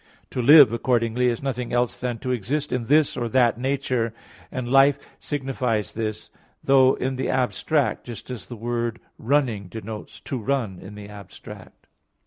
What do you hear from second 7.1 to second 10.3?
the abstract, just as the word "running" denotes